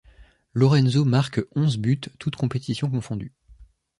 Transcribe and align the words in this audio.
Lorenzo 0.55 1.05
marque 1.05 1.41
onze 1.55 1.77
buts 1.77 2.09
toutes 2.17 2.35
compétitions 2.35 2.89
confondues. 2.89 3.35